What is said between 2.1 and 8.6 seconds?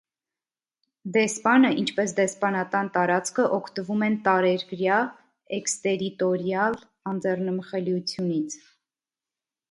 դեսպանատան տարածքը, օգտվում են տարերկրյա (էքստերիտորիալ) անձեռնմխելիությունից։